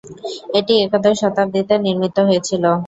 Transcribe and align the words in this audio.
এটি 0.59 0.73
একাদশ 0.85 1.15
শতাব্দীতে 1.21 1.75
নির্মিত 1.85 2.17
হয়েছিল। 2.27 2.63